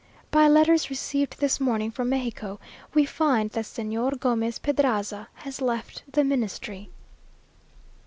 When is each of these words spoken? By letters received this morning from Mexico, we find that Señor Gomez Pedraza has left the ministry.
By 0.31 0.47
letters 0.47 0.89
received 0.89 1.37
this 1.39 1.59
morning 1.59 1.91
from 1.91 2.09
Mexico, 2.09 2.59
we 2.95 3.05
find 3.05 3.51
that 3.51 3.65
Señor 3.65 4.19
Gomez 4.19 4.57
Pedraza 4.57 5.27
has 5.35 5.61
left 5.61 6.01
the 6.11 6.23
ministry. 6.23 6.89